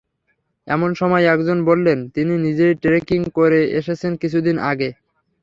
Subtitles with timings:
[0.67, 4.89] এমন সময় একজন বললেন, তিনি নিজেই ট্রেকিং করে এসেছেন কিছুদিন আগে।